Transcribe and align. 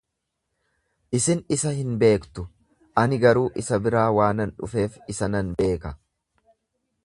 Isin 1.17 1.43
isa 1.55 1.73
hin 1.81 1.91
beektu, 2.03 2.47
ani 3.03 3.21
garuu 3.27 3.45
isa 3.65 3.81
biraa 3.89 4.09
waanan 4.19 4.57
dhufeef 4.63 5.01
isa 5.15 5.33
nan 5.37 5.53
beeka. 5.61 5.97